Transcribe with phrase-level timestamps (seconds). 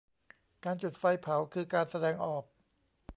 [0.63, 2.43] การจุดไฟเผา คือการแสดงออก